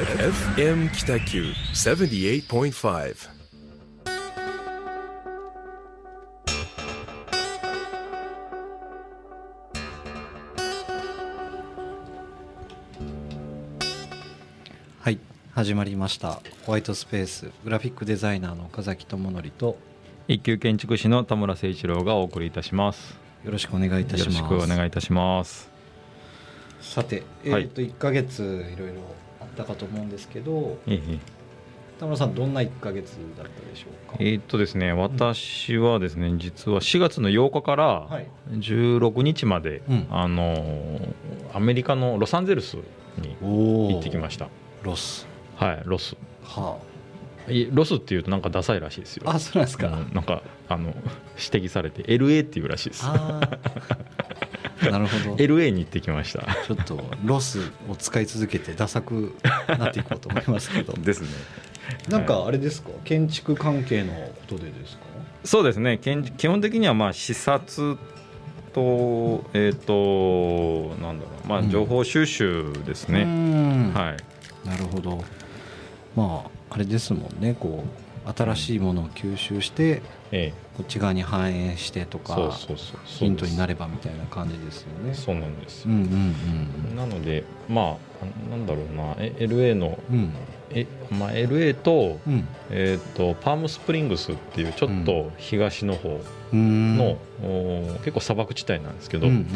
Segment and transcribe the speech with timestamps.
[0.00, 1.42] FM 北九
[1.74, 3.28] 78.5
[15.00, 15.18] はい
[15.52, 19.76] 始まりましたホワイトスペースグラフィックデザイナーの岡崎智則と
[20.28, 23.18] 一級建築士の田村誠一郎がお送りいたします。
[23.44, 25.68] よろしくお願いいたしよろますしくお願いいたします。
[26.80, 31.18] さてえはいっ、と1ヶ月いろいろあったかと思うんですけどええ。
[31.98, 34.16] 田村さんどんな1ヶ月だったでしょうか？
[34.20, 38.26] えーっとですね、私はですね、実は4月の8日からはい。
[38.52, 40.06] 16日まで、うん。
[40.10, 41.14] あのー
[41.52, 42.76] アメリカのロサンゼルス
[43.18, 44.48] にお行ってきました。
[44.82, 45.26] ロス。
[45.56, 46.16] はい、ロス。
[46.42, 46.78] は
[47.48, 49.24] いロスっていうとなんかダサいらしいですよ。
[49.28, 50.94] あそうなんですか、うんなんかあの
[51.52, 53.04] 指摘されて LA っていうらしいです。
[54.90, 55.34] なるほど。
[55.36, 56.40] LA に行ってきました。
[56.66, 59.34] ちょっとロスを使い続けてダサく
[59.68, 60.92] なっていこうと思いますけど。
[60.98, 61.28] ですね。
[62.08, 62.90] なんかあれですか？
[63.04, 65.02] 建築関係のことでですか？
[65.44, 65.98] そうですね。
[65.98, 67.98] 基本的にはまあ視察
[68.72, 71.48] とえっ、となんだろう。
[71.48, 71.66] まうん。
[71.66, 74.14] あ情報収集ですね、ねは
[74.64, 74.68] い。
[74.68, 75.24] なるほど。
[76.16, 77.56] まああれですもんね。
[77.58, 83.00] こう新しいものを吸収してえこっち側に反映してとかえそうそうそう。
[83.04, 85.14] ヒントになるればみたいな感じですよね。
[85.14, 85.92] そうなんですう、ん
[86.90, 89.14] うんなのでまあなんだろうな。
[89.18, 90.16] え LA のうん。
[90.16, 90.32] うん
[90.72, 92.46] え、まあ、LA と,、うん。
[92.70, 96.20] えー、とパームスプリングスっていうちょっと東の方
[96.52, 96.96] うん。
[96.96, 99.46] の、お結構砂漠地帯なんですけど、うん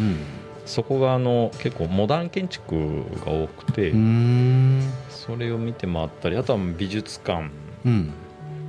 [0.66, 4.00] そこがあの結構モダン建築が多くて、うんう
[4.80, 4.92] ん。
[5.10, 7.50] それを見て回ったりあとは美術館
[7.84, 8.12] うん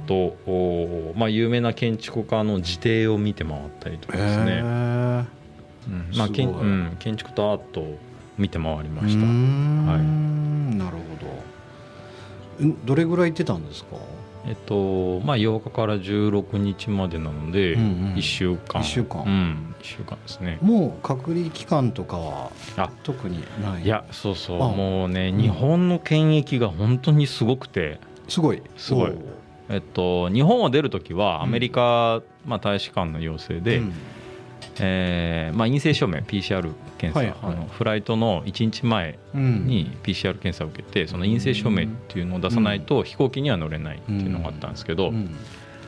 [0.05, 5.27] と、おまあ、有名な建築家の自邸を見て回ったりとかですね、うん
[6.17, 7.97] まあけんうん、建築とアートを
[8.37, 10.77] 見て回りました、ん。
[10.77, 12.65] なるほど。
[12.65, 13.97] んどれぐらい行ってたんですか？
[14.47, 18.13] えっとまあ、8日から16日までなので、うんうん。
[18.15, 18.81] 1週間。
[18.81, 19.23] 一週間。
[19.23, 20.59] うん、1週間ですね。
[20.61, 23.83] もう隔離期間とかはあ特にない？
[23.83, 24.61] いやそうそう。
[24.63, 24.69] あ。
[24.69, 25.37] もうね、ん。
[25.41, 28.61] 日本の検疫が本当にすごくて、すごい。
[28.77, 29.11] すごい
[29.69, 31.41] えっと、日本を出るときはうん。
[31.43, 33.93] アメリカ、まあ、大使館の要請で、うん。
[34.79, 37.35] えーまあ、陰性証明 PCR 検査、はいはい。
[37.41, 39.67] あのフライトの1日前うん。
[39.67, 45.35] に PCR 検査を受けてその陰性証明っていうのを出さないと飛行機には乗れないっていうのがあったんですけど、うん。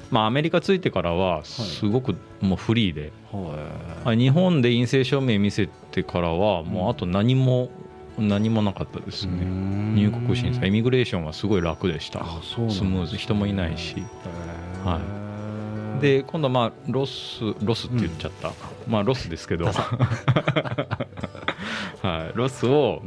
[0.10, 7.70] まあ、アメリカ着いてからはすごくもうフリーで、は日本で陰性証明見せてからはもうあと何も
[8.18, 10.66] 何もなかったですいね、入国審査。
[10.66, 12.26] イミグレーションはすごい楽でした。
[12.44, 13.18] スムーズ。
[13.18, 14.04] 人もいないし。
[14.84, 15.00] はは
[15.98, 16.02] い。
[16.02, 18.52] で今度はまあロスロスって言っちゃった、
[18.88, 19.66] まあロスですけど。
[22.02, 23.02] はい、ロスを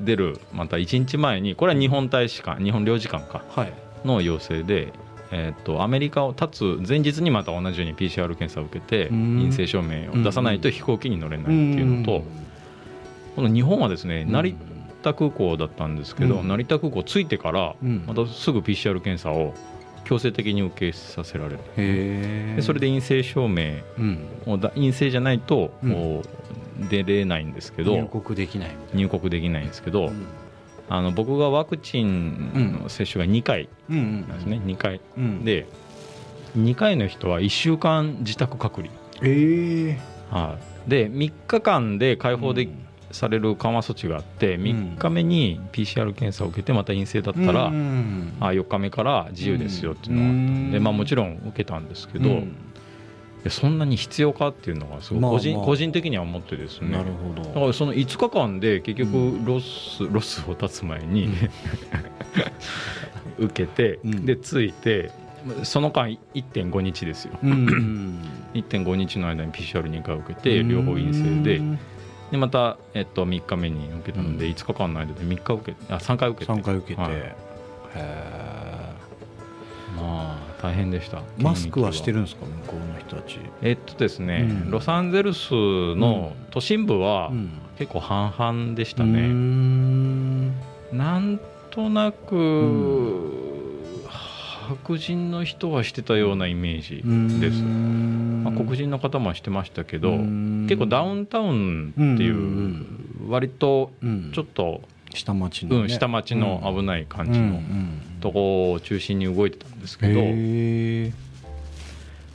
[0.00, 3.42] 出るまた1日前にこれは日本大使館日本領事館か。
[3.48, 3.72] はい。
[4.04, 4.92] の要請で、
[5.32, 9.38] えー、とアメリカを立つ前日にまた同じように PCR 検査を受けてうん。
[9.40, 12.24] 陰性証明を出さないと飛行機に乗れないっていうのと
[13.36, 14.56] この日本はですね成
[15.02, 16.48] 田空港だったんですけどうん。
[16.48, 18.04] 成田空港着いてからうん。
[18.06, 19.54] またすぐ PCR 検査を
[20.04, 21.58] 強制的に受けさせられる。
[21.76, 24.60] でそれで陰性証明うん。
[24.74, 26.22] 陰性じゃないとうん。
[26.88, 30.26] 出れないんですけど入国できない入国できないんですけどうん。
[30.88, 35.00] あの僕がワクチンの接種が2回なんですね2回。
[35.18, 35.44] うん。
[35.44, 35.66] で
[36.56, 38.92] 2回の人は1週間自宅隔離、
[39.22, 39.98] ええ
[40.30, 42.68] はい、で3日間で解放で、
[43.10, 52.42] される緩和措置があって3日目に PCR 検査を受けてまた陰性だったら、うんあ4日目から自由ですよっていうのがあったんで、うんまあ、もちろん受けたんですけど、
[53.50, 55.66] そんなに必要かっていうのがすごいまあ個人,、まあ。
[55.66, 56.90] 個人的には思ってですね。
[56.90, 57.48] なるほど。
[57.48, 59.44] だからその5日間で結局うん。
[59.44, 61.34] ロス,、ロスを立つ前に、うん
[63.38, 64.26] 受けて、うん。
[64.26, 65.10] で着いて
[65.62, 67.38] その間1.5日ですよ。
[67.42, 68.22] うん
[68.54, 71.60] 1.5日の間に PCR2 回受けて両方陰性で
[72.30, 74.52] でまた、えっと、3日目に受けたのでうん。
[74.52, 76.52] 5日間の間で3日受けあ3回受けて。
[76.52, 77.12] 3回受けて、はい。
[77.12, 77.34] へ
[77.94, 78.96] え
[79.96, 81.22] まあ大変でした。
[81.38, 83.38] マスクはしてるるんですか向こうの人たち。
[83.62, 84.70] えっとですね、うん。
[84.70, 85.50] ロサンゼルス
[85.94, 87.50] の都心部はうん。
[87.78, 90.48] 結構半々でしたね、ん。
[90.92, 91.38] なん
[91.70, 93.46] となく、う
[94.66, 97.02] 白人の人はしてたようなイメージ
[97.38, 97.62] です、
[98.50, 103.06] まあ、黒人の方もしてましたけど結構ダウンタウンっていうん。
[103.28, 104.32] う割とうん。
[104.32, 104.82] ちょっと、
[105.12, 105.82] 下町の、ね。
[105.82, 107.60] うん、下町の危ない感じの
[108.20, 110.20] とこを中心に動いてたんですけど、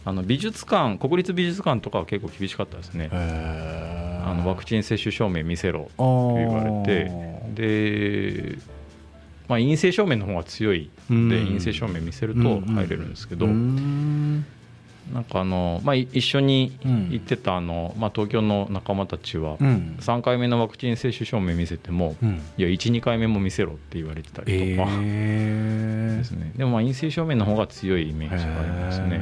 [0.03, 3.09] あの美術館国立美術館とかは結構厳しかったですね。
[3.11, 7.11] へあのワクチン接種証明見せろン言われて
[7.53, 8.57] で、
[9.47, 11.29] まあ、陰性証明の方が強いうん。
[11.29, 14.45] で陰性証明見せると入れるんですけど、うん
[15.13, 17.09] なんかあの、まあ、い一緒にうん。
[17.11, 19.97] 行ってたあの、まあ、東京の仲間たちはうん。
[19.99, 22.41] 3回目のワクチン接種証明見せても、うん。
[22.57, 24.89] いや12回目も見せろって言われてたりえとか。
[24.89, 26.17] ー。
[26.17, 29.21] ですね、でもまあ陰性証明の方が強いイメージがありますね。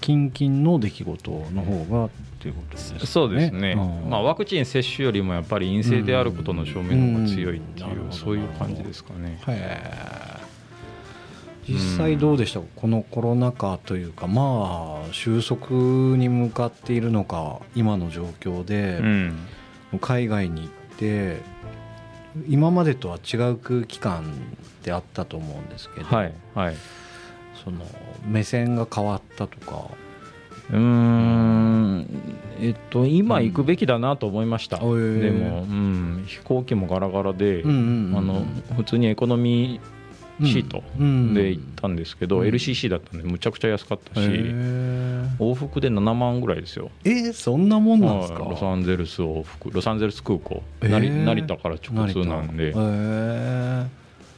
[0.00, 3.00] 近々の出来事の方がっていうことですね。
[3.00, 4.10] そうですね、うん。
[4.10, 9.40] まあ、ワクチン接種よりもやっぱり陰性であることの証明の方が強いっていう、そういう感じですかね。
[9.46, 10.35] へー
[11.68, 12.60] 実際どうでした？
[12.60, 15.66] か、このコロナ禍というかまあ収束
[16.16, 19.36] に向かっているのか今の状況で、うん。
[20.00, 21.38] 海外に行って
[22.48, 24.34] 今までとは違う空気感
[24.82, 26.76] であったと思うんですけど、はいはい。
[27.64, 27.86] その
[28.26, 29.88] 目線が変わったとか。
[30.70, 32.06] うーん。
[32.60, 35.20] えっと今行くべきだなと思いました、うん。
[35.20, 37.76] でも、うん、飛行機もガラガラで、うんうん
[38.10, 38.18] うん。
[38.18, 38.44] あの
[38.76, 39.95] 普通にエコノミー
[40.42, 40.82] シート
[41.34, 42.48] で行ったんですけど、うん。
[42.48, 44.26] LCC だったんでむちゃくちゃ安かったし、
[45.38, 46.90] 往復で7万ぐらいですよ。
[47.04, 48.40] えーそんなもんなんですか？
[48.40, 49.70] はいロサンゼルス往復。
[49.72, 50.90] ロサンゼルス空港、えー。
[50.90, 52.72] 成成田から直通なんで、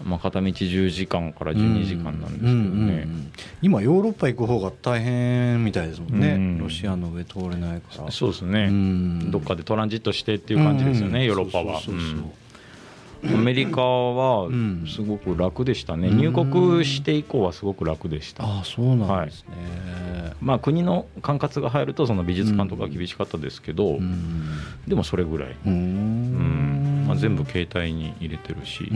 [0.04, 3.32] まあ、片道10時間から12時間なんですけどね、うんうんうん。
[3.62, 6.58] 今ヨーロッパ行く方が大変みたいですもんね、うん。
[6.58, 8.10] ロシアの上通れないから。
[8.12, 9.30] そうですね、うん。
[9.32, 11.26] どっかでトランジットしてっていう感じですよね、うん。
[11.26, 11.80] ヨーロッパは。
[11.80, 12.18] そうそうそうそう。
[12.18, 12.30] うん
[13.24, 14.86] アメリカはうん。
[14.86, 16.18] すごく楽でしたね、うん。
[16.18, 24.60] 入国して以降はすごく楽でした、ああそうなんですね、まあ、国の管轄が入るとその美術館とか厳しかったですけど、うん。
[24.86, 27.04] でもそれぐらい、ううん。
[27.04, 28.88] んまあ、全部携帯に入れてるし、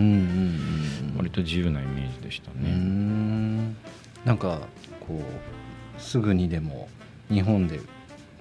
[1.17, 2.71] 割と自由なイメージでしたうね。
[2.71, 3.77] ん。
[4.25, 4.61] なんか
[5.01, 5.21] こ
[5.99, 6.89] うすぐにでも
[7.31, 7.81] 日本で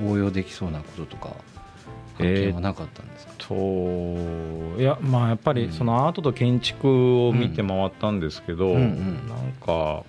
[0.06, 1.51] 応用できそうなこととか発
[2.22, 3.54] 見はなかったんですか、と
[4.80, 8.82] いやまあやっぱりそのアートと建築を見て回ったんですけど、うんうん。
[8.82, 10.04] うんなんか、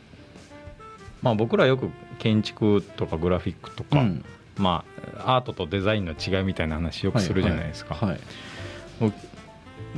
[1.22, 4.24] まあ、僕らよく建築とかグラフィックとか、うん。
[4.58, 4.84] ま
[5.16, 9.12] あ、アートとデザインの違いみたいな話よくするじゃないですか、はいはい。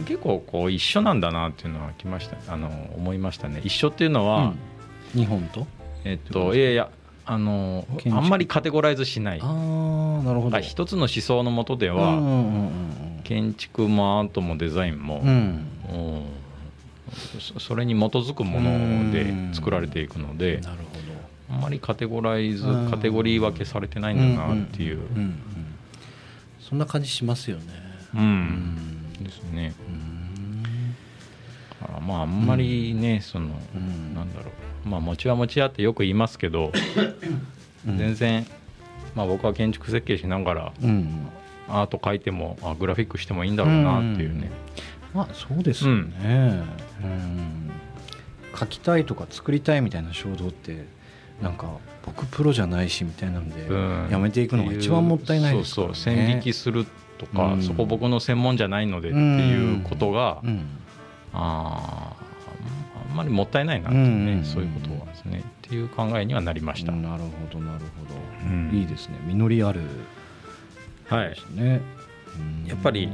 [0.05, 3.61] 結構こう一緒なんだなっていうのはきましたあの思いましたね。
[3.65, 4.55] 一緒っていうのは、
[5.15, 5.21] うん。
[5.21, 5.67] 日本と？
[6.05, 6.91] えっといやいや
[7.27, 9.41] あのあんまりカテゴライズしない。
[9.41, 10.57] ああなるほど。
[10.57, 12.71] あ一つの思想のもとでは、うんうんうん
[13.25, 15.29] 建築もアートもデザインも、うん。
[15.29, 16.23] うんうん
[17.39, 20.79] そそれに基づくもので作られていくのでなる
[21.49, 22.91] ほあんまりカテゴライズうん。
[22.91, 25.37] カテゴリー分けされてないどんだなっていう、んんん。
[26.61, 27.65] そんな感じしますよね。
[28.15, 28.21] うん。
[29.21, 29.25] うん。
[29.25, 29.75] ですね。
[29.89, 30.14] うん。
[30.14, 30.14] だ
[31.89, 34.15] からまああんまりね、そのうん。
[34.15, 34.51] なんだろ
[34.85, 34.89] う。
[34.89, 36.73] まあ持ちは持ちやってよく言いますけど、
[37.87, 37.99] うん。
[37.99, 38.47] 全然、
[39.15, 41.29] まあ、僕は建築設計しながらうん。
[41.69, 44.51] アート描いてもあグラフィックしてもいいんだろうなっていうね、
[45.15, 46.63] まあそうですよね、
[47.03, 47.71] うん。
[48.55, 50.85] 書きたいとか作りたいみたいな衝動って
[51.41, 51.69] なんか
[52.05, 54.09] 僕プロじゃないしみたいなんで、うん。
[54.11, 55.95] やめていくのが一番もったいないですね、そうそう。
[55.95, 56.87] 線引きする
[57.17, 57.63] とか、うん。
[57.63, 60.67] そこ僕の専門じゃないのでっていうことが、うん
[61.35, 62.25] あー
[63.11, 64.45] あんまりもったいないなっていうね、うん。
[64.45, 68.71] そういうことはですねっていう考えにはなりました、なるほどなるほど、うん。
[68.73, 69.19] いいですね。
[69.27, 69.83] 実りある。
[71.51, 71.81] ね、
[72.39, 73.09] うんやっぱり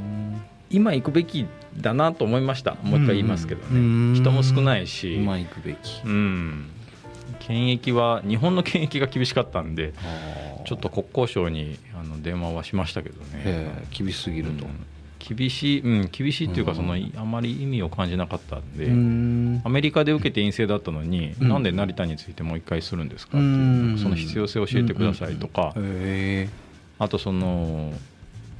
[0.70, 1.46] 今行くべき
[1.76, 2.76] だなと思いました。
[2.82, 3.82] もう一回言いますけどね、う
[4.12, 4.14] ん。
[4.14, 6.00] 人も少ないし、今行くべき。
[6.04, 6.70] うん、
[7.40, 9.92] 検疫は日本の検疫が厳しかったんで
[10.64, 14.86] ちょっと国交省にあの電話はしましたけどね、ええ厳しすぎると、うん
[15.20, 16.76] 厳しい、うん、厳しいっていうかうん。
[16.78, 19.62] そのあまり意味を感じなかったんで、うん。
[19.64, 21.48] アメリカで受けて陰性だったのに、うん。
[21.48, 23.98] なんで成田についてもう一回するんですかっていううん。
[23.98, 25.74] その必要性を教えてくださいとか、
[26.98, 27.92] あとその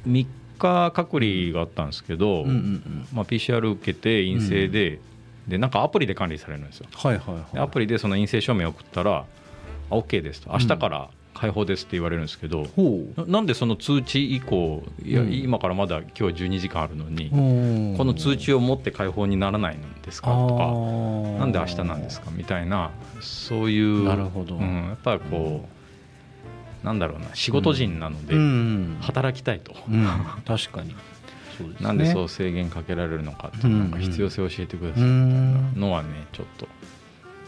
[0.07, 0.25] 3
[0.57, 3.07] 日隔離があったんですけど、うんうんうん。
[3.13, 4.99] まあ、PCR 受けて陰性で,、
[5.47, 6.87] でなんかアプリで管理されるんですよ。
[6.93, 7.55] はいはいはい。
[7.55, 9.25] でアプリでその陰性証明を送ったら
[9.89, 10.51] あ OK ですと。
[10.51, 15.33] 明日から開放ですって言われるんですけど、ほななんでその通知以降いや、うん。
[15.33, 24.55] 今からまだ今日12時間あるのに、うこの通知を持って開放にならないんですかとかかなんで明日なんですかみたいなそういうなるほど。
[24.55, 25.67] うん、やっぱりこ
[26.83, 28.97] う、なんだろうな仕事人なので、うん。
[29.01, 30.07] 働きたいと、うん。
[30.45, 30.89] 確かに。
[30.89, 30.95] ね。
[31.79, 33.91] なんでそう制限かけられるのかっていうなん。
[33.91, 35.73] か必要性を教えてください、うん。
[35.75, 36.67] のはねちょっと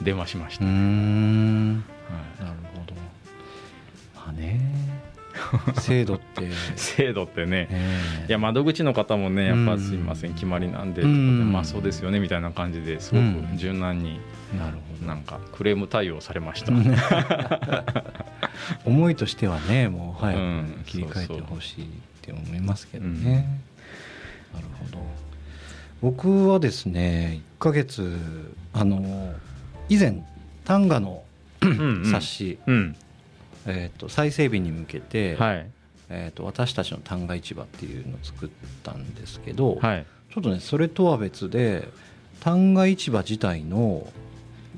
[0.01, 1.83] 電話しましうた、ん。
[2.09, 2.43] はい。
[2.43, 2.93] なるほど。
[2.95, 3.01] ま
[4.27, 4.59] あね。
[5.79, 6.47] 制度って。
[6.75, 8.25] 制度ってね、ええ。
[8.29, 11.51] いや窓口の方もねやっぱうんすいません決まりなんでとかでうん。
[11.51, 14.19] まあそうですよねみたいな感じですごく柔軟に
[14.57, 15.07] なるほど。
[15.07, 16.71] なんかクレーム対応されました、
[18.85, 20.75] 思いとしてはねもう早うん。
[20.85, 21.87] く切り替えてほしいっ
[22.21, 23.59] て思いますけどね、
[24.53, 24.61] そうそう。
[24.61, 25.03] なるほど。
[26.01, 28.17] 僕はですね1ヶ月
[28.73, 29.33] あの
[29.89, 30.21] 以前
[30.65, 31.23] 短歌の
[32.11, 32.75] 冊子、うん。
[32.75, 32.95] うん
[33.65, 35.69] えー、と再整備に向けて、はい。
[36.09, 38.49] えー、と私たちの旦過市場っていうのを作っ
[38.83, 40.05] たんですけど、はい。
[40.33, 41.87] ちょっとねそれとは別で
[42.41, 44.07] 旦過市場自体の、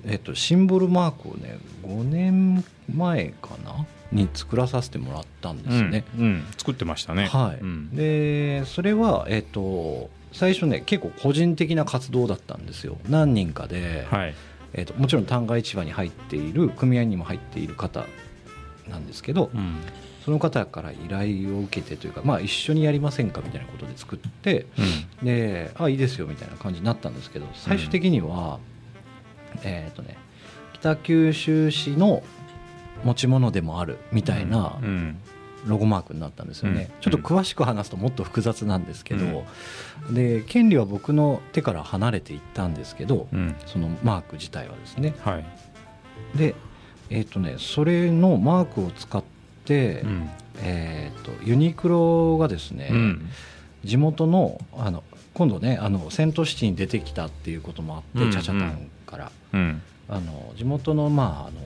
[0.05, 2.63] えー、とシンボルマークをね5年
[2.93, 3.85] 前かな？
[4.11, 6.05] に作らさせてもらったんですね。
[6.17, 6.43] うんうん。
[6.57, 7.25] 作ってましたね。
[7.27, 7.61] はい。
[7.61, 7.95] うん。
[7.95, 12.97] でそれは、えー、と最初ね結構個人的な活動だったんですよ。
[13.09, 14.35] 何人かで、はい。
[14.73, 18.05] えー、ともちろん旦過市場に入っている組合にも入っている方
[18.89, 19.81] なんですけど、うん。
[20.25, 24.65] その方から依頼を受けてというか、まあ、一緒にやりませんかみたいなことで作って
[25.21, 28.57] であいいですよみたいな感じになったんですけど最終的には、
[29.63, 30.17] えっ、とね
[30.73, 32.23] 北九州市の
[33.03, 35.17] 持ち物でもあるみたいなうん。
[35.67, 37.01] ロゴマークになったんですよね、うん。
[37.01, 39.45] ちょっと詳しく話すともっと複雑なんですけど、
[40.11, 43.55] で権利は僕の手から離れていったんですけどうん。
[43.65, 45.15] そのマーク自体はですね。
[45.23, 45.45] はい。
[46.37, 46.53] で
[47.09, 49.23] えっ、とねそれのマークを使っ
[49.65, 50.29] て、うん。
[50.61, 53.29] えー、とユニクロがですね、うん。
[53.83, 59.31] 地元のあの今度ねあのセントシティに出てきたっていうこともあって、うんうんチャチャタンから。
[59.53, 59.81] うん。
[60.07, 61.59] あの地元の,、まあ、あの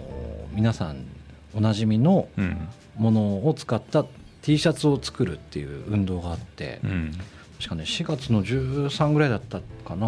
[0.53, 1.05] 皆さん
[1.53, 2.67] おなじみのうん。
[2.97, 4.05] ものを使った
[4.41, 7.11] T シャツを作るっていう運動があって、うん。
[7.59, 10.07] 確かね4月の13ぐらいだったかな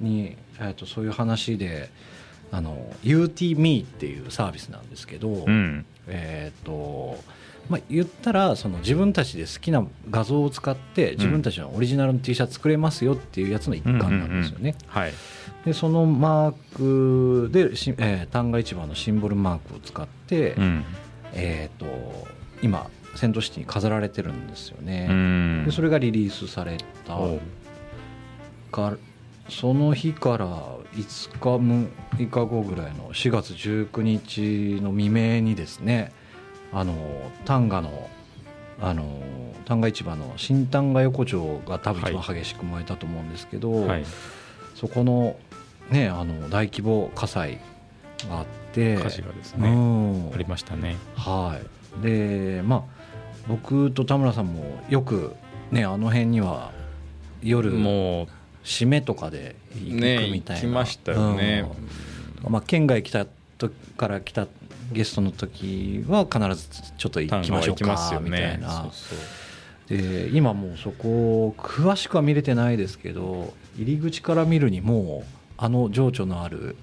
[0.00, 1.90] に、えー、とそういう話で
[2.52, 5.84] あの UTME っていうサービスなんですけど、うん。
[6.06, 7.18] えーと
[7.68, 14.74] まあ、言ったらその自分たちで好きな画像を使って自分たちのオリジナルの T シャツ作れますよっていうやつの一環なんですよね。
[14.86, 15.12] はい。
[15.64, 20.84] でそのマークでし、えー、旦過市場のシンボルマークを使って、うん。
[21.32, 22.28] えー、と
[22.62, 25.06] 今セントシティに飾られてるんですようね。
[25.08, 25.64] ん。
[25.64, 27.16] でそれがリリースされた
[28.70, 28.96] か
[29.48, 30.46] その日から
[30.94, 36.12] 5日6日後ぐらいの4月19日の未明にですね
[36.72, 36.94] あの
[37.44, 38.08] 丹賀の
[38.80, 39.22] あの
[39.64, 44.04] 旦過市場の新丹賀横丁が多分一番激しく燃えたと思うんですけど、はい。
[44.74, 45.36] そこの,、
[45.90, 47.60] ね、あの大規模火災
[48.28, 50.32] があって火事がですうねん。
[50.34, 50.96] ありましたね。
[51.14, 51.60] は
[52.00, 52.02] い。
[52.02, 52.82] でまあ
[53.48, 55.34] 僕と田村さんもよく
[55.70, 56.72] ねあの辺には
[57.42, 58.26] 夜も
[58.64, 61.64] 締めとかで行くみたいな、行きましたよね。
[62.44, 62.52] うん。
[62.52, 63.26] まあ、県外来た
[63.58, 64.46] とから来た
[64.92, 68.70] ゲストの時は必ずちょっと行きましょうかみたいな。
[68.70, 69.18] そうそう。
[69.88, 76.76] で今もうそこ詳しくは見れてないですけど入り口から見るにもうあの情緒のある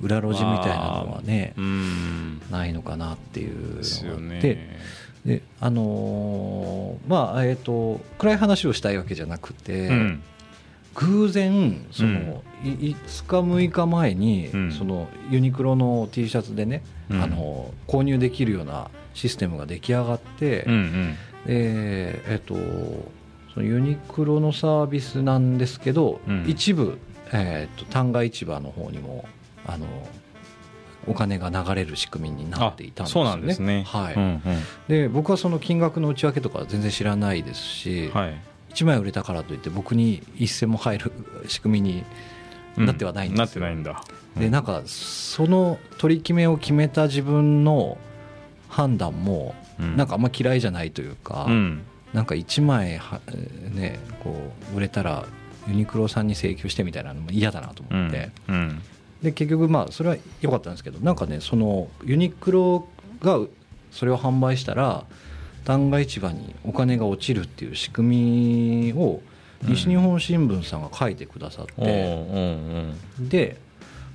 [0.00, 2.42] 裏路地みたいなのはねうん。
[2.50, 4.78] ないのかなっていうのがあって、ね。
[5.24, 10.22] であのーまあえっ、と暗い話をしたいわけじゃなくて、うん
[10.94, 14.72] 偶然その、い5日6日前に、うん。
[14.72, 17.22] そのユニクロの T シャツでね、うん。
[17.22, 21.14] あの購入できるようなシステムが出来上がって、うんうん。
[21.46, 22.54] でえっ、と
[23.52, 26.44] そのユニクロのサービスなんですけど、うん。
[26.46, 26.98] 一部、
[27.32, 29.26] えー、と旦過市場の方にも
[29.66, 29.86] あの
[31.06, 33.46] お金が流れる仕組みになっていたんですよね。
[33.48, 34.14] ではい。
[34.14, 34.42] うんうん。
[34.88, 41.12] で僕はその金額の内訳とかは全然知らないですし、はい1枚売れたからといって僕に一銭も入る
[41.46, 42.04] 仕組みに
[42.76, 43.44] なってはないんですよ。
[43.44, 44.02] なってないんだ。
[44.36, 47.98] でなんかその取り決めを決めた自分の
[48.68, 49.96] 判断もうん。
[49.96, 51.82] なんかあんま嫌いじゃないというか、うん。
[52.12, 53.20] なんか1枚は
[53.74, 55.24] ねこう売れたら
[55.68, 58.82] ユニクロさんに請求してみたいなのも嫌だなとうん思って、うん。
[59.22, 62.86] で結局まあそれは良かったんですけどなんかねそのユニクロ
[63.20, 63.40] が
[63.90, 65.04] それを販売したら
[65.64, 69.20] 旦過市場にお金が落ちるっていう仕組みを
[69.62, 73.56] 西日本新聞さんが書いてくださって、で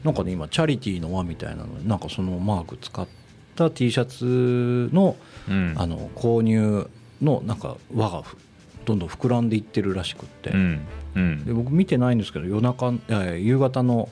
[0.03, 3.07] なんかね今チャリティーの輪みたいなのになんかそのマーク使っ
[3.55, 5.15] た T シャツの
[5.49, 5.73] うん。
[5.77, 6.89] あの購入
[7.21, 8.37] のなんか輪がふ
[8.85, 12.93] どんどん膨らんでいってるらしくって、で僕見てないんですけど夜中
[13.37, 14.09] 夕方の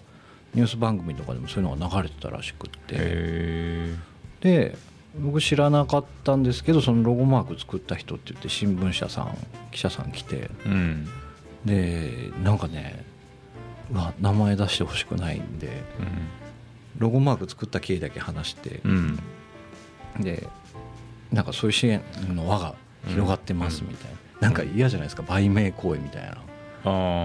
[0.54, 2.96] ニュース番組とかでもそういうのが流れてたらしくって。
[2.98, 3.96] へ
[4.42, 4.78] で
[5.20, 9.38] 僕知らなかったんですけどそのロゴマーク作った人って言って新聞社さん
[9.72, 10.36] 記者さん来て。
[10.36, 11.08] えうん。
[11.66, 13.04] でなんかね
[13.92, 15.70] うわ名前出してほしくないんで
[16.98, 18.82] ロゴマーク作った経緯だけ話して。
[18.84, 19.20] うん。
[20.20, 20.48] で
[21.32, 22.02] なんかそういう支援
[22.34, 22.76] の輪が
[23.08, 26.38] 広がってますみたいな、なんか嫌じゃないですか売名行為みたいな。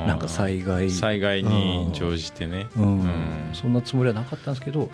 [0.06, 0.90] なんか災害。
[0.90, 2.66] 災害に乗じてね。
[2.76, 3.00] うん。
[3.00, 3.10] うん。
[3.52, 4.90] そんなつもりはなかったんですけど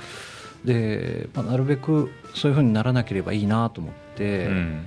[0.64, 4.84] で、まあ、なるべくそういうふうにならなければいいなと思って、うん。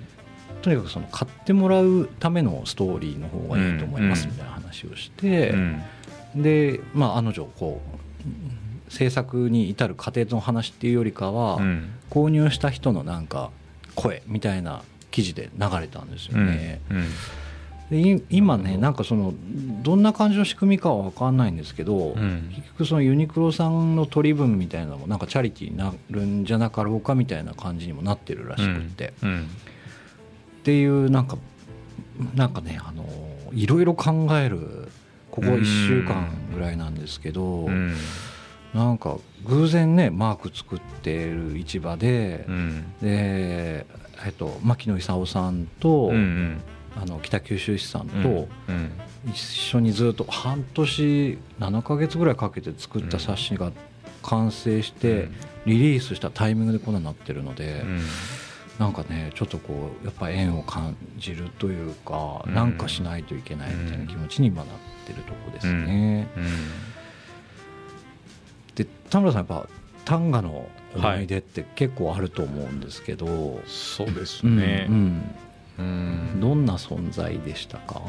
[0.61, 4.31] とにかくその買ってもらうためのストーリーの方がいいと思いますうん。
[4.31, 5.81] みたいな話をして、うん。
[6.35, 7.81] で、まあ、案の定こ
[8.89, 11.93] う制作に至る過程の話っていうよりかは、うん。
[12.09, 13.51] 購入した人のなんか
[13.95, 16.81] 声みたいな記事で流れたんですよね。
[16.89, 17.05] うん
[17.91, 19.33] でい今ねなんかその
[19.83, 22.49] どんな感じの仕組みかは分かんないんですけど、うん。
[22.55, 29.41] 結局そのユニクロさんの取り分みたいなのもなんかチャリティーになるんじゃなかろうかみたいな感じにもなってるらしくって、うん。
[29.41, 31.37] っていうなんか
[32.33, 33.05] なんかねあの
[33.51, 34.87] いろいろ考える
[35.29, 37.93] ここ1週間ぐらいなんですけど、うん。
[38.73, 42.93] なんか偶然ねマーク作ってる市場で、うん。
[43.01, 43.85] で、
[44.25, 46.61] えっと、牧野勲さんと、うんうん
[46.95, 48.91] あの北九州市さんうんとうん。
[49.29, 53.71] 一緒にずっと半年7ヶ月ぐらいかけて作った冊子が
[54.23, 55.29] 完成して
[55.65, 57.99] リリースしたタイミングでこんなになってるので、うん。
[58.79, 62.53] なんかねちょっとこうやっぱ縁を感じるというか、うん。
[62.55, 66.27] なんかしないといけないみたいな気持ちに今なってるとこですね。
[66.35, 66.45] うん。
[68.75, 69.67] で田村さんやっぱ
[70.05, 74.87] 短歌の思い出って結構あると思うんですけど、そうですうんね。
[74.89, 74.91] う。
[74.91, 75.35] んうん
[76.39, 78.01] どんな存在でしたか？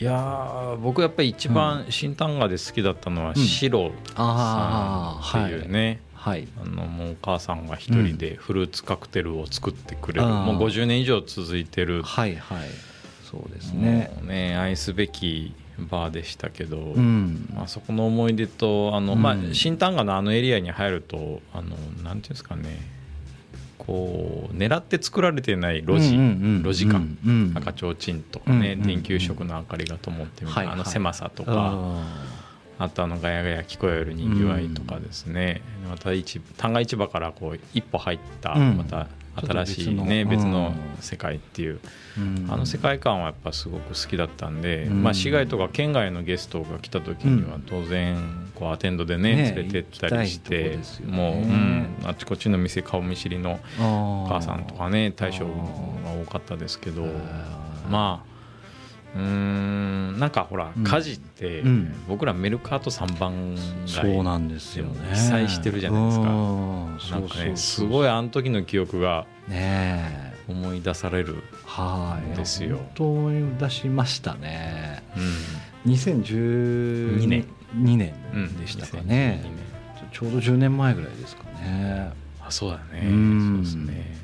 [0.00, 3.34] いやー僕やっぱり一番新短歌で好きだったのはん。
[3.36, 6.48] シロああさんっていうね、はい。
[6.62, 12.68] あのもうお母さんが一人でフルーツカクテルを作ってくれる、あーもう50年以上続いてる、はいはい。
[13.30, 14.10] そうですね。
[14.26, 17.48] ね愛すべきバーでしたけど、うん。
[17.54, 19.22] まあそこの思い出とあの、うん。
[19.22, 22.99] まあ、新丹賀のあのエリアに入るとあのなんていうんですかね
[23.86, 26.16] こう狙って作られてない路地、
[26.62, 27.16] 路地感、
[27.54, 32.04] 赤ちょうちんとかね、電球色の明かりが灯ってみたいな、あの狭さとか、あ
[32.78, 38.76] あとあのガヤガヤ聞こえるにぎわいとかですね、また市旦過市場からこう一歩入ったうん。
[38.76, 39.06] また
[39.36, 41.80] 新しいね、別の世界っていう、
[42.48, 45.02] あの世界観はやっぱすごく好きだったんで、うん。
[45.02, 47.62] まあ、市外とか県外のゲストが来た時にはうん。
[47.62, 55.52] 当然こうアテンドでねね連れてったりしてもう、うん、あちこちの店顔見知りのお母さんとかね大将が
[56.26, 57.06] 多かったですけど
[57.88, 58.29] まあ
[59.14, 60.18] うーん。
[60.18, 60.84] なんかほらうん。
[60.84, 61.94] 家事ってうん。
[62.08, 65.10] 僕らメルカート3番そうなんですよね。
[65.12, 66.24] 被災してるじゃないですか。
[66.24, 66.98] うん。
[67.10, 69.26] なんかねすごいあの時の記憶が
[70.48, 72.36] 思い出される、はい。
[72.36, 72.76] ですよ。
[72.76, 75.02] 本当思い出しましたね。
[75.84, 75.92] うん。
[75.92, 77.44] 2012二年。
[77.76, 78.14] 2年。
[78.34, 79.42] うん、でしたかね。
[79.44, 79.70] 2012年。
[80.12, 82.10] ちょうど10年前ぐらいですかね。
[82.40, 83.06] あそうだね。
[83.06, 83.64] うん。
[83.64, 84.16] そうですね、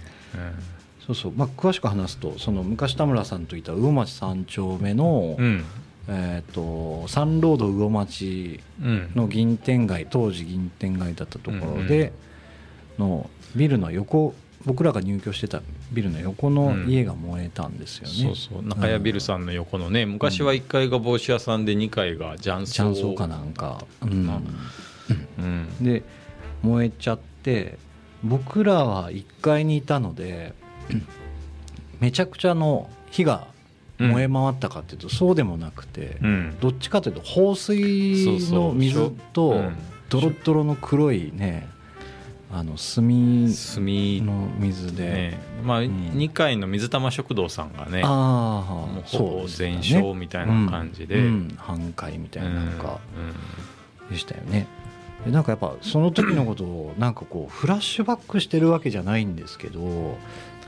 [1.06, 5.64] そうそう、まあ、詳しく話すとその昔田村さんといた魚町三丁目の、うん。
[6.08, 9.12] えー、とサンロード魚町うん。
[9.14, 12.12] の銀天街当時銀天街だったところで
[12.98, 18.68] のビルの横僕らが入居してたビルの横の家が燃えたんですよね、そうそう。
[18.68, 23.14] 中谷ビルさんの横のね昔は1階が帽子屋さんで2階が雀荘。
[23.14, 24.26] かなんか、うん。
[24.26, 24.40] な
[25.38, 25.84] うん。
[25.84, 26.02] で
[26.62, 27.78] 燃えちゃって
[28.24, 30.52] 僕らは1階にいたので
[32.00, 33.46] めちゃくちゃの火が
[33.98, 36.56] 燃え回ったかっていうとそうでもなくて、うん。
[36.60, 39.70] どっちかというと放水の水と
[40.08, 41.68] ドロッドロの黒いね
[42.52, 43.84] あの炭炭
[44.24, 45.40] の水で、ね。
[45.64, 45.84] まあ、ん。
[45.84, 51.54] 2階の水玉食堂さんがねもああうほぼ全焼みたいな感じで、うんうん。
[51.56, 52.78] 半壊みたいななん。
[52.78, 53.00] か
[54.08, 54.66] うでしたよね。
[55.24, 60.16] でなんかやっぱその時のことをなんかこうフラッシュバックしてるわけじゃないんですけど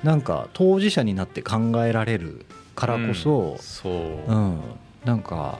[0.03, 4.61] なんか当事者になって考えられるからこそん、そう、うん
[5.05, 5.59] なんか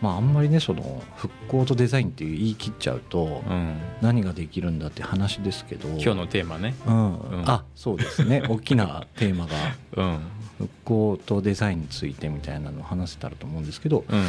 [0.00, 3.76] まああんまりねその復興とデザインっていう言い切っちゃうとうん。
[4.00, 6.74] 何ができるんだって話ですけど今日のテーマね。
[6.86, 7.18] うん。
[7.18, 7.44] うん。
[7.46, 8.42] あそうですね。
[8.48, 9.56] 大きなテーマが
[9.96, 10.20] うん。
[10.58, 14.24] 復興とデザインについてみたいなのを話せたらと思うんですけどうん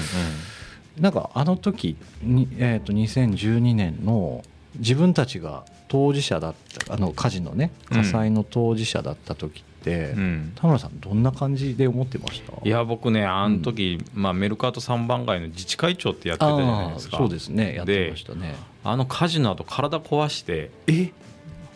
[1.02, 4.44] なんかあの時に、えー、と2012年の
[4.78, 6.54] 自分たちが当事者だっ
[6.88, 10.20] たあの火事のね火災の当事者だった時って、うん。
[10.20, 12.54] うん田村さんどんな感じで思ってました？
[12.64, 17.18] いや僕ねあの時、まあ、メルカート三番街の自治会長ってやってたじゃないですか。
[17.18, 17.76] そうですね。
[17.76, 18.56] やってましたね。
[18.84, 21.12] あの火事の後体壊してえ？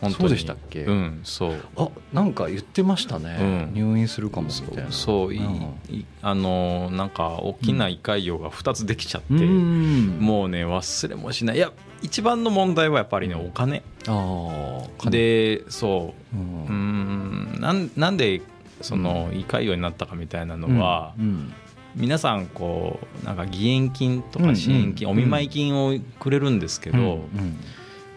[0.00, 0.14] 当に。
[0.14, 0.84] そうでしたっけ？
[0.84, 1.54] うんそう。
[1.76, 3.74] あなんか言ってましたね、うん。
[3.74, 4.92] 入院するかもみたいな。
[4.92, 5.54] そういうん。
[5.88, 10.18] いあのなんか大きな胃潰瘍が2つできちゃって、うん。
[10.20, 11.56] もうね忘れもしない。
[11.56, 11.72] いや
[12.04, 13.82] 一番の問題はやっぱりねお金。
[14.06, 16.36] ああでそう。
[16.36, 17.58] うん。
[17.60, 18.42] なんなんで
[18.82, 21.52] その胃潰瘍になったかみたいなのは、うん。
[21.96, 25.12] 皆さんこうなんか義援金とか支援金、うん。
[25.12, 27.24] お見舞い金をくれるんですけど、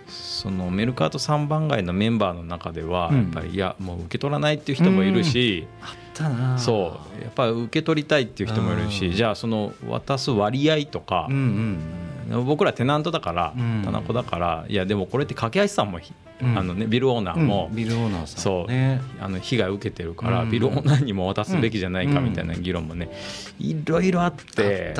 [0.10, 3.15] そのメルカート3番街のメンバーの中ではうん。
[3.15, 6.58] やっぱりいやもう受け取らないっていう人もいるし、あったな。
[6.58, 7.23] そう。
[7.23, 8.91] やっぱり受け取りたいっていう人もいるうん。
[8.91, 11.30] しじゃあその渡す割合とか
[12.46, 13.82] 僕らテナントだからうん。
[13.86, 16.00] 棚子だからいやでもこれって掛橋さんも
[16.41, 17.47] あのねビルオーナーうん。
[17.47, 18.71] もビルオーナーさんそう。
[18.71, 20.52] ねあの被害を受けてるからうん。
[20.52, 23.10] ビルオーナーにも渡すべきじゃないかみたいな議論もね
[23.60, 24.93] いろいろあって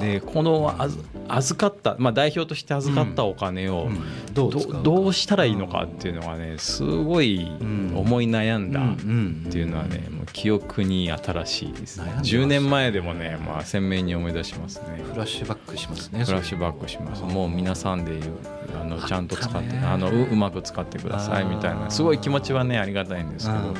[0.00, 4.34] でこのあず預かったまあ代表として預かったお金をうん。
[4.34, 12.00] どうど使うしたらいいのかっていうのがねすごい思い悩んだっていうのはねもう記憶に新しいです。
[12.00, 15.02] ね悩んでます10年前でもねまあ鮮明に思い出しますね。
[15.12, 17.22] フラッシュバックしますねフラッシュバックします。
[17.22, 18.32] もう皆さんで言う
[18.80, 21.90] あのちゃんと使ってあのううまく使ってくださいみたいな。
[21.90, 23.74] すごい気持ちはねありがたいんですけど。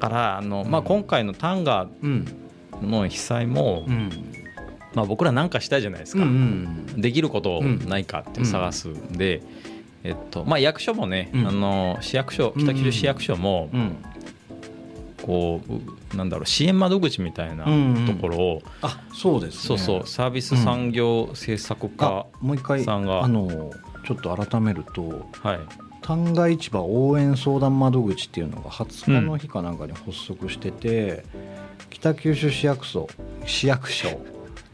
[0.00, 2.26] だからあの、まあ、今回のタンガうん。
[2.82, 4.10] の被災も、うん。
[4.94, 6.24] まあ、僕ら何かしたいじゃないですか、
[6.96, 9.42] できることないかって探すんで、
[10.02, 11.46] えっとまあ、役所もね、うん。
[11.46, 13.96] あの市役所北九州市役所もうん。
[15.22, 15.62] こ
[16.12, 19.60] うなんだろう支援窓口みたいなところを、あそうですね。
[19.60, 23.70] そうそうサービス産業政策課あ、もう一回さんがあの
[24.06, 25.60] ちょっと改めるとはい。
[26.02, 31.24] 旦過市場応援相談窓口っていうのが20日の日かなんかに発足してて、
[31.88, 33.08] 北九州市役所
[33.46, 34.20] 市役所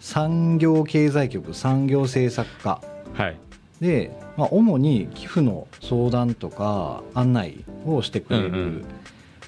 [0.00, 2.82] 産業経済局産業政策課。
[3.14, 3.36] はい。
[3.80, 8.84] で、まあ、主に寄付の相談とか案内をしてくれる、うんうん。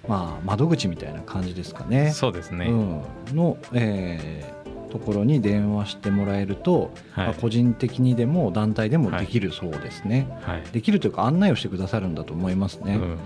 [0.08, 2.12] まあ、窓口みたいな感じですかね。
[2.12, 3.02] そうですね、うん、
[3.36, 4.61] の、えー
[4.92, 7.26] ところに電話してもらえると、はい。
[7.28, 10.28] まあ個人的にでも団体でもできるそうですね。
[10.42, 10.62] はい。
[10.70, 12.96] できるというか案内をしてくださるんだと思いますね。
[12.96, 13.18] うんうん。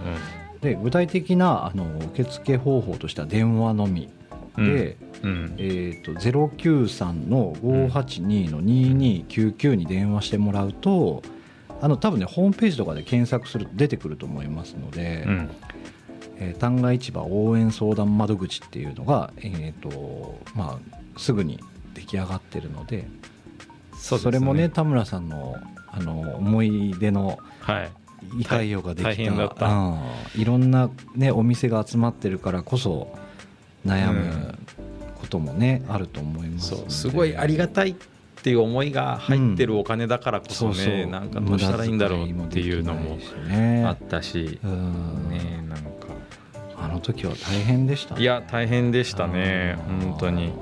[0.61, 4.09] で具体的なあの受付方法としては電話のみ
[4.57, 5.55] で、うん。
[5.59, 11.23] えー、と093の582の2299に電話してもらうと
[11.81, 15.51] あの多分ねホームページとかで検索すると出てくると思いますので、うん
[16.39, 21.61] えー旦過市場応援相談窓口っていうのが、えーとまあ、すぐに
[21.95, 23.07] 出来上がってるので
[24.29, 24.31] ね。
[24.31, 25.57] れもね田村さんの
[25.89, 27.91] あの思い出のはい。
[28.39, 29.69] 理解用ができた大変だった。
[29.69, 30.01] うん。
[30.35, 33.17] いろんな、ね、お店が集まってるからこそ
[33.85, 34.55] 悩む
[35.21, 37.95] こともね、あると思いますすごいありがたいっ
[38.43, 41.11] ていう思いが入ってるお金だからこそそうね、そう。
[41.11, 43.19] なんかどうしたらいいんだろうっていうのも
[43.87, 45.31] あったし、うん。
[45.31, 45.91] ねなんか
[46.87, 48.23] あの時は大変でしたね。
[48.23, 49.79] いや大変でしたね。
[49.89, 50.01] うん。
[50.01, 50.53] 本当に。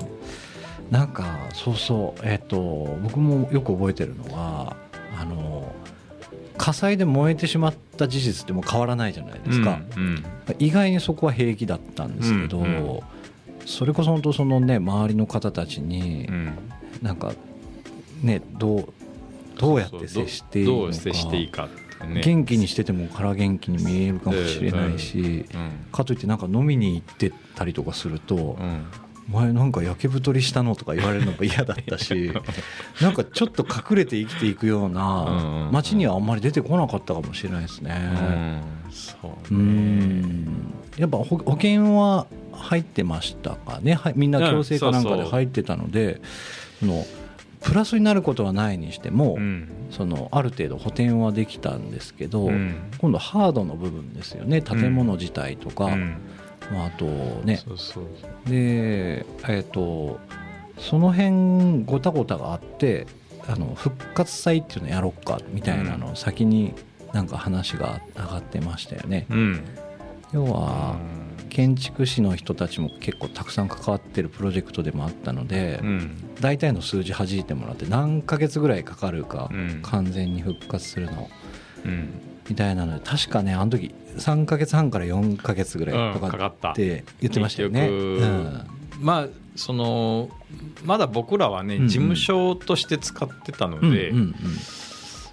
[0.91, 2.57] なんかそうそうえっ、と
[3.01, 4.75] 僕もよく覚えてるのは
[5.19, 5.73] あの
[6.57, 10.25] 火災で燃えてしまった事実ってもう変わらないじゃないですか、うんうん。
[10.59, 12.99] 意外にそこは平気だったんですけど、うんうん。
[13.65, 16.53] それこそ本当そのね周りの方たちにうん。
[17.01, 17.33] なんか
[18.21, 18.93] ねどう
[19.57, 20.91] どうやって接していいの
[21.51, 21.69] か
[22.07, 22.21] ね。
[22.23, 25.71] 元気にしてても空元気に見えるかもしれないし、うん。
[25.91, 28.85] かといってなんか飲みに行ってたりとかするとうん
[29.31, 32.31] 「お前なんか焼け太りしたの?」とか言われるのが嫌だったし
[33.01, 35.71] なんかちょっと隠れて生きていくようなうん。
[35.71, 38.61] 街にはあんまり出てこなかったかもしれないですね。
[39.51, 40.73] うん。
[40.97, 43.95] やっぱ保保険は入ってましたかね？
[43.95, 46.21] はいみんな強制かなんかで入ってたので、
[46.79, 47.05] その
[47.65, 49.67] プラスになることはないにしても、うん。
[49.89, 52.75] そのある程度補填はできたんですけど、うん。
[52.99, 54.61] 今度ハードの部分ですよね。
[54.61, 56.17] 建物自体とか、うん。
[56.71, 57.05] まあ、あと
[57.43, 57.59] ね。
[58.45, 60.19] でえっ、と
[60.77, 63.07] その辺ごたごたがあって
[63.47, 66.73] あの復活祭っていうのやろっかみたいなのを先に
[67.13, 69.25] なんか話が上がってましたよね。
[69.31, 69.63] うん。
[70.33, 70.97] 要は
[71.55, 76.35] 建築士の人たちも結構たくさん関わってるプロジェクトでもあったので、うん。
[76.41, 79.79] 大体の数字弾いてもらって何ヶ月ぐらいかかるか、うん。
[79.81, 81.29] 完全に復活するの。
[81.85, 82.09] うん。
[82.49, 86.73] みたいなので確かねあの時3ヶ月半から4ヶ月ぐらいうんかかっかかった。
[86.73, 87.89] て言ってましたよね。
[88.99, 90.29] まあその
[90.83, 94.33] まだ僕らはね、事務所として使ってたのうんで、うんうんうん。
[94.33, 94.35] まあ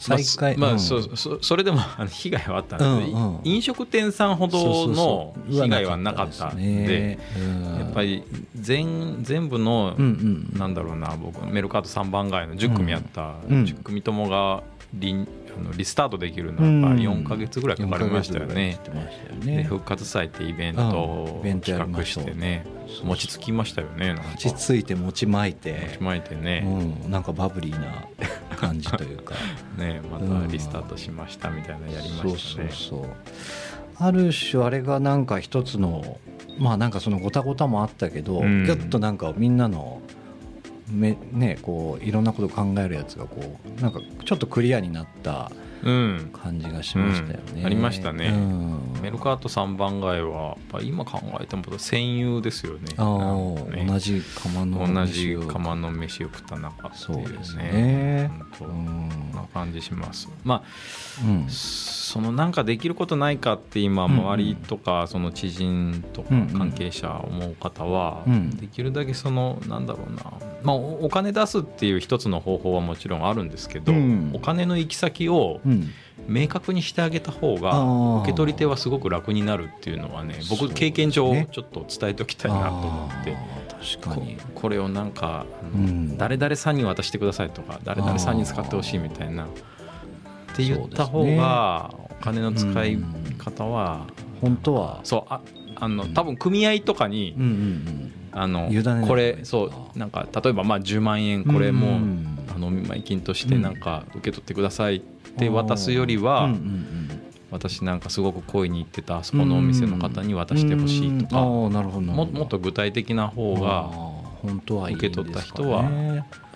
[0.02, 0.80] 再開、まあうん。
[0.80, 3.40] そうそそれでもあの被害はあったので、うんうん。
[3.44, 7.78] 飲食店さんほどの被害はなかったんでうん。
[7.78, 8.24] やっぱり
[8.56, 10.58] 全全部の、うんうん。
[10.58, 13.64] なんだろうな僕メルカート3番街の10組あったうん。
[13.64, 14.62] 10組ともが
[14.94, 18.52] リンあのリスタートできるのはやっぱり4か月ぐらいかかりましたよね。
[18.52, 22.66] 4ヶ月ぐらい言ってましたよでね復活祭ってイベントを企画ましてね。
[23.04, 24.22] 餅つきましたよねなんか。
[24.34, 25.72] 落ち着いて持ち巻いて。
[25.72, 26.62] 持ち巻いてね,、
[27.04, 28.06] うん、なんかバブリーな
[28.56, 29.34] 感じというか。
[29.78, 32.28] ねまたリスタートしましたみたいなのやりましたね。
[32.28, 33.08] そうそうそう。
[33.98, 36.18] ある種あれがなんか一つの
[36.58, 38.64] まあなんかそのごたごたもあったけど、うん。
[38.64, 40.00] ギュッとなんかみんなの
[40.88, 45.51] めねこういろんなことを考えるやつがこうなんかちょっとクリアになった
[45.83, 46.31] うん。
[46.33, 47.66] 感じがしましたよね、うん。
[47.66, 48.29] ありましたね。
[48.29, 49.01] うん。
[49.03, 52.95] メルカート3番街はやっぱ今考えても戦友ですよね。
[52.97, 53.85] あね。
[53.85, 58.31] あ同じ釜の同じ釜の飯を食った中ってそういうですね。
[58.38, 60.29] うんそんな感じします。
[60.45, 60.62] まあ
[61.27, 61.47] うん
[62.12, 68.51] そのなんかできることないかって今周りとかその知人とか関係者思う方はうん。
[68.51, 70.25] できるだけそのなんだろうな。
[70.62, 74.31] まあおお金出すっていう一つの方法はもちろんあるんですけどうん。
[74.35, 75.88] お金の行き先をうん。
[76.29, 78.20] 明確にしてあげた方あがー。
[78.20, 83.37] 受け取り手はすごく楽になるっていうのはね僕経験上ちょっと伝えておきたいなと思って。
[83.98, 84.37] 確かに。
[84.37, 85.46] ここれをなんか、
[86.18, 89.46] 誰々さんに渡してくださいとか誰々さんに使ってほしいみたいな
[90.53, 92.98] って言った方がお金の使い
[93.38, 94.06] 方は
[94.40, 95.00] 本当は。
[95.04, 95.40] そうあ
[95.76, 106.87] あの多分組合とかにうんうんあの委ねないこれそうなんか例えばまあ10万円これうもんあのお見舞い金としてなんか受け取ってくださいって渡すよりはうんうん
[107.50, 111.42] 私なんかすごく恋に入ってたあそこのお店の方に渡してほしいとか。
[111.42, 115.85] うんああなるほどももっと具体的な方あが受け取った人は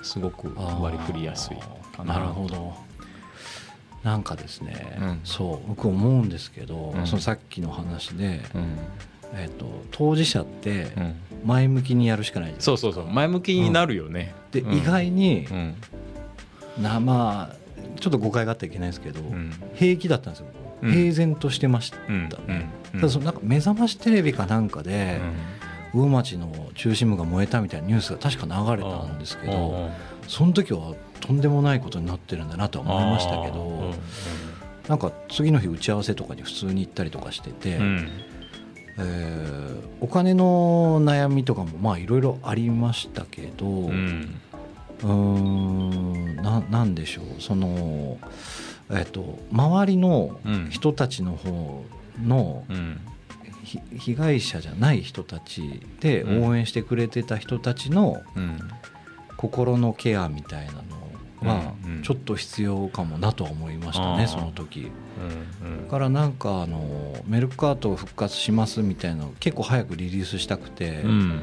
[0.02, 0.50] すごく
[0.80, 1.56] 割り振りやすい
[1.96, 2.14] かな。
[2.14, 2.74] なるほど
[4.06, 5.20] なんかですね、うん。
[5.24, 7.06] そう僕思うんですけど、うん。
[7.08, 8.78] そのさっきの話で、うん。
[9.34, 11.14] えっと当事者ってうん。
[11.44, 13.10] 前向きにやるしかないですそうそうそう。
[13.10, 14.32] 前向きになるよね。
[14.52, 14.78] で、うん。
[14.78, 15.74] 意外にう、ん。
[16.80, 17.56] なまあ
[17.98, 19.52] ちょっと誤解があってはいけないですけど、うん。
[19.74, 20.46] 平気だったんですよ、
[20.82, 20.92] うん。
[20.92, 21.98] 平然としてました。
[22.08, 22.28] うん。
[22.28, 23.00] ね、うん。
[23.00, 25.20] ただそのなんか目覚ましテレビかなんかで、
[25.92, 29.90] 魚町の中心部が燃えたみたいなニュースが確か流れたんですけど、
[30.28, 30.94] その時は
[31.26, 33.94] とんでもないことになってるんだなとは思いましたけど、
[34.88, 38.08] なんか次の日打ち合わせとかに普通に行ったりとかしてて、うん。
[38.98, 48.18] えーお金の悩みとかもまあいろいろありましたけど、ううんーんななんでしょうその、
[48.90, 50.68] えっと周りのうん。
[50.70, 51.84] 人たちの方
[52.22, 53.00] のうん。
[53.64, 58.58] ひ被害者じゃない人たちで応援してくれてた人たちのうん。
[59.36, 60.82] 心のケアみたいなの
[61.42, 62.02] はうんうん。
[62.02, 64.90] ちょっと必要かもなとは思いましたね、その時。
[65.60, 71.40] うんだからなんかあのメルカート復活しますみたいなの結構早くリリースしたくて、うん。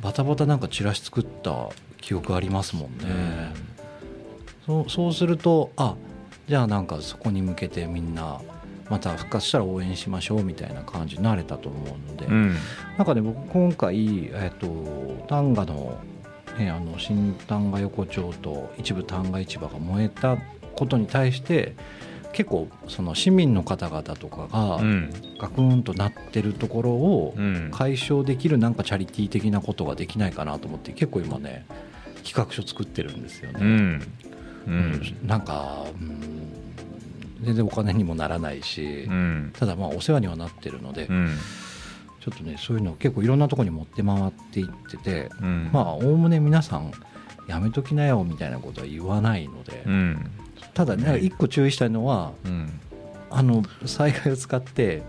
[0.00, 3.52] バタバタなんかチラシ作った記憶ありますもんね、
[4.66, 5.96] そうそうするとあ
[6.48, 8.40] じゃあなんかそこに向けてみんな
[8.88, 12.54] また復活したら応援しましょうみたいな感じになれたと思うので、うん。
[12.96, 15.98] なんかね僕今回、えっと丹賀の,、
[16.58, 20.38] ね、あの新丹賀横丁と一部丹賀市場が燃えた
[20.74, 21.74] ことに対して
[22.32, 25.12] 結構その市民の方々とかがうん。
[25.38, 27.70] ガクンとなってるところをうん。
[27.72, 31.66] 解消できるなんかチャリティー的なことができないかなと思って結構今ね
[32.24, 33.58] 企画書作ってるんですよね。
[33.60, 34.02] うん。
[34.66, 35.16] うん。
[35.22, 36.52] なんか、うん、
[37.42, 39.52] 全然お金にもならないし、うん。
[39.56, 41.36] ただまあお世話にはなってるので、うん
[42.26, 45.70] ちょっとねそういうのを結構いろんなところに持って回っていってて、うん。
[45.72, 46.90] まあおおむね皆さん
[47.46, 50.30] やめときなよみたいなことは言わないので、うん。
[50.74, 52.80] ただね一個注意したいのはうん。
[53.30, 55.02] あの災害を使って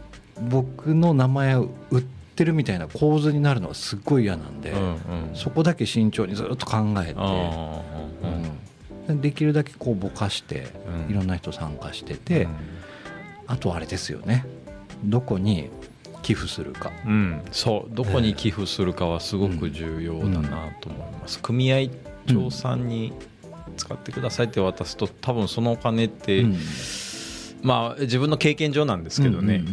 [0.47, 2.03] 僕の名前を売っ
[2.35, 4.99] てるみたいな構図になるのがすっごい嫌なんで、うんうん。
[5.33, 7.19] そこだけ慎重にずっと考えて、
[9.09, 9.17] うん。
[9.17, 10.67] でできるだけこうぼかして
[11.07, 11.11] うん。
[11.11, 12.55] いろんな人参加してて、うん。
[13.47, 14.45] あとあれですよね。
[15.03, 15.71] どこに
[16.27, 16.91] 寄付するか。
[17.05, 17.95] うん、そう。
[17.95, 21.87] どこに寄付するかはすごく重要だなと思います、組合
[22.25, 23.13] 長さんに
[23.77, 26.57] 使ってくださいって渡すと多分そのお金って、うん。
[27.61, 29.63] まあ自分の経験上なんですけどね、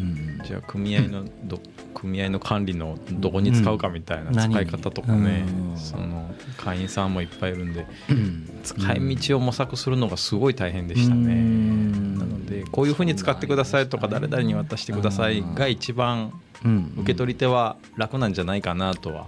[0.46, 1.60] じゃあ組合のど
[2.04, 4.50] 組合の管理のどこに使うかみたいなうん。
[4.52, 5.78] 使い方とかね、うん。
[5.78, 8.60] その会員さんもいっぱいいるんでうん。
[8.62, 12.18] 使い道を模索するのがすごい大変でしたね、うん。
[12.18, 16.32] なのでこういうふうに使ってくださいとか誰々に渡してくださいが一番
[16.64, 16.92] うん。
[16.98, 19.26] 受け取り手は楽なんじゃないかなとは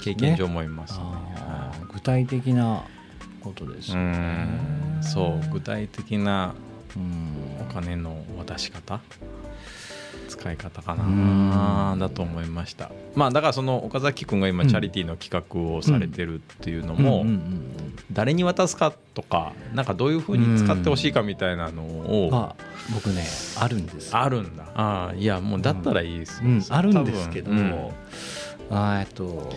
[0.00, 1.00] 経験上思いますね。
[1.02, 2.84] あー具体的な
[3.40, 4.00] ことですね。
[4.00, 4.98] ん。
[5.02, 6.54] そう具体的な
[6.96, 7.44] うん。
[7.60, 9.00] お金の渡し方
[10.44, 11.50] 使い方かうん。
[11.50, 12.90] なだと思いました。
[13.14, 22.54] まあだからその岡崎君が今うんチャリティーの企画をされてるっていうのもうんうん誰に渡すかとかなんかどういうふうに使ってほしいかみたいなのを
[22.92, 23.24] 僕ね
[23.58, 24.14] あるんです。
[24.14, 24.64] あるんだ。
[24.74, 26.50] ああいやもうだったらいいですよ。
[26.50, 26.64] うん。
[26.68, 27.88] あるんですけど、多分
[28.70, 29.50] あーえっと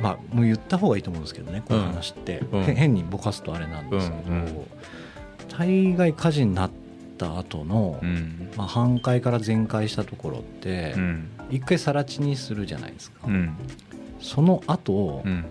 [0.00, 2.42] まあもう言った方がいいと思うんですけどねこの話って、
[2.74, 4.66] 変にぼかすとあれなんですけど、うんうん。
[5.58, 6.70] 大概火事になっ
[7.16, 8.08] た後の、うん。
[8.08, 11.28] うんまあ、半壊から全壊したところってうん。
[11.50, 13.56] 一回更地にするじゃないですか、うん。
[14.20, 15.44] その後、うん。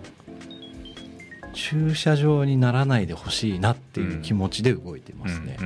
[1.54, 5.58] 駐車場にならないでほしいなっていう気持ちで動いてますね、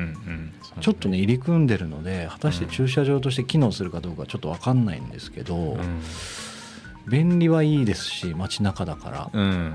[0.81, 6.03] ちょっとね入り組んでるので果たして駐車場として機能するかどうかちょっと分かんないんですけど、うん。
[7.09, 9.31] 便利はいいですし街中だから。
[9.33, 9.43] うん。
[9.45, 9.75] うん。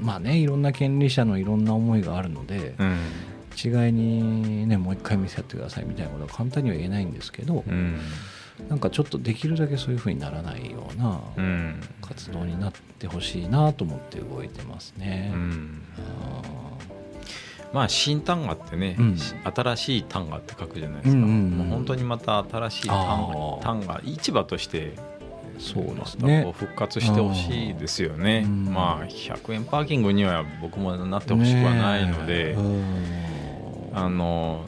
[0.00, 2.98] まあねいろんな権利者のいろんな思いがあるのでうん
[3.58, 7.98] 一概にねもう一回見せてくださいみたいなことは簡単には言えないんですけどうん。
[8.68, 11.80] なんかちょっとできるだけそういう風にならないようなうん。
[12.00, 15.32] 活動になってほしいなと思って動いてますね。
[15.34, 15.82] うん。
[15.98, 16.42] あ
[17.72, 19.16] まあ新単価ってね、うん。
[19.16, 21.50] 新しい単価って書くじゃないですか、うんうんうん。
[21.58, 26.52] もう本当にまた新しい単価市場としてーそうですね。
[26.56, 28.64] 復活してほしいですよね、うん。
[28.66, 32.56] まあ100円パーキングには僕もなってほしくはないので、
[33.92, 34.64] あの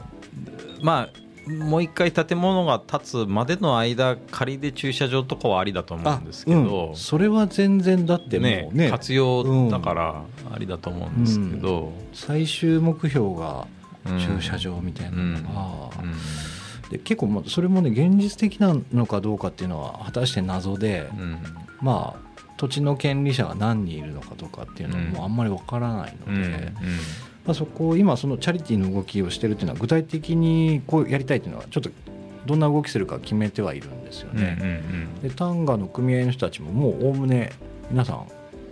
[0.81, 1.09] まあ
[1.47, 6.95] もう一回建物が建つまでの間仮で駐車場とかはありだと思うんですけど、うん。
[6.95, 8.69] それは全然だってもうね。
[8.85, 13.67] ね活用だからありだと思うんですけど、最終目標が
[14.05, 14.19] うん。
[14.19, 16.11] 駐車場みたいなのが、うん。
[16.89, 21.37] で結構まあそれもね現実的なのかどうかっていうのは果たして謎で、うん。
[21.81, 26.73] まあ土地の権利者が何人いるのかとかっていうのはもうあんまりわからないのうんで、
[27.45, 31.89] まあ、そこを今そのチャリティーの動きをしてるっていうのは具体的にこうやりたいっていうのはちょっと
[32.45, 34.81] どんな動きするか決めてはいるんですようんうんね。
[35.23, 37.51] で単価の組合の人たちももうおおむね
[37.89, 38.27] 皆さん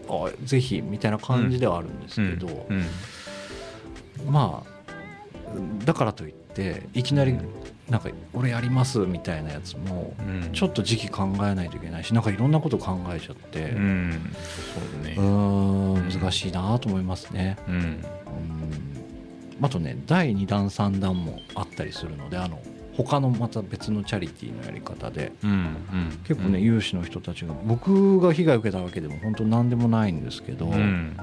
[0.08, 2.86] あぜひみたいな感じではあるんですけど、うんうん
[4.28, 4.80] まあ
[5.86, 7.36] だからといっていきなり
[7.90, 10.52] なんか俺やりますみたいなやつもうん。
[10.52, 14.34] ちょっと時期考えないといけないしなんかいろんなこと考えちゃってううん。
[14.74, 15.16] そうね。
[15.18, 17.58] ーん難しいなと思いますね。
[17.68, 17.76] うん。
[17.76, 18.04] うん。
[19.62, 22.62] あとね第2弾3弾もあったりするのであの
[22.96, 31.18] 他のまた別のチャリティーのやり方でうんうん結構ね、有志の人たちが僕が被害を受けたわけでも本当何でもないんですけど「うん。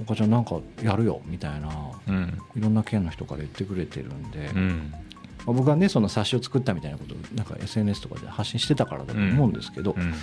[0.00, 1.68] 岡ちゃんなんかやるよ」みたいな
[2.08, 2.38] うん。
[2.56, 4.50] いろんな県の人から言ってくれてるんで、
[5.52, 10.14] 僕はねその冊子を作ったみたいなことをなんか SNS とかで発信してたからだと思うんですけど、うん。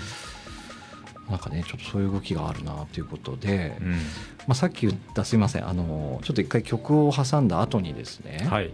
[1.29, 3.91] なんかねちょっとそういう動きがあるなということで、うん。
[3.91, 3.97] ま
[4.49, 8.71] あ、さっき言ったすいませんあのちょっと一回曲を挟んだ後にですね、はい。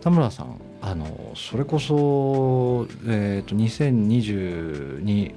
[0.00, 5.34] 田村さんあのそれこそ、えー、と2022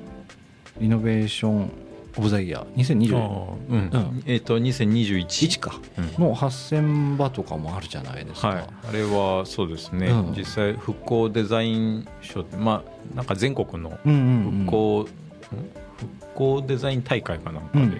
[0.79, 1.71] リノベーション・
[2.17, 2.65] オブ・ザ・イヤー。
[2.75, 3.89] 2021あーうん。
[3.93, 4.23] うん。
[4.25, 5.79] えっと2021か。
[5.97, 6.23] うん。
[6.25, 10.35] の8000場とかもあるじゃないですか、はい、あれはそうですね、うん。
[10.35, 14.51] 実際復興デザイン賞まあなんか全国のうんうんうん。
[14.65, 15.05] 復興、ん？
[15.05, 17.91] 復興デザイン大会かなんかうん。
[17.91, 17.97] で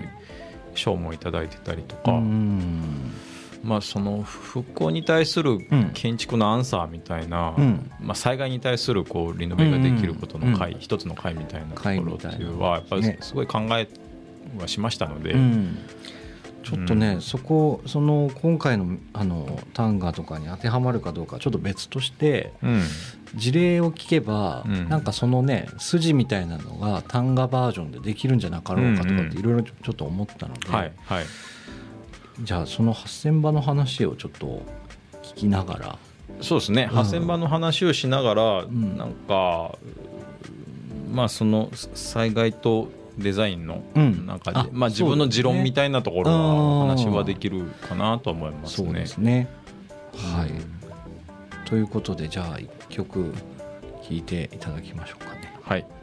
[0.74, 2.62] 賞もいただいてたりとうか、ん
[3.63, 5.91] まあその復興に対するうん。
[5.93, 7.91] 建築のアンサーみたいな、うん。
[8.00, 10.80] まあ、災害に対するこうリノベができることの会、うん。
[10.80, 13.88] 一つの会みたいなとこ会ろっていうのはやっぱりねすごい考え
[14.60, 15.78] はしましたので、うん。
[16.63, 17.21] ちょっとね、うん。
[17.21, 22.84] そこその今回のあの単価とかに当てはまるかどうかはちょっと別としてうん。
[23.36, 24.89] 事例を聞けば、うん。
[24.89, 31.26] なんかそのね筋みたいなのが単価バージョンでできるんじゃなかろうかとかうんうんっていろいろちょっと思ったので、はいはい
[32.41, 34.63] じゃあその8,000場の話をちょっと
[35.23, 35.97] 聞きながら。
[36.41, 36.97] そうですね、うん。
[36.97, 38.97] 8000番の話をしながら、ん。
[38.97, 39.77] なんか、
[41.12, 44.25] まあ、その災害とデザインのうん。
[44.25, 48.88] 中で、あまあ、自分の持論みたいなところはうん話はできるかなと思いますね。
[48.88, 49.47] そうですね。
[50.15, 50.82] はい、うん
[51.65, 53.34] ということでじゃあ1曲
[54.04, 55.58] 聴いていただきましょうかね。
[55.62, 56.01] はいはい